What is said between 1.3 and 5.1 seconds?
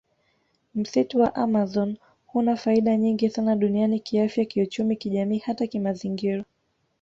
amazon huna faida nyingi sana duniani kiafya kiuchumi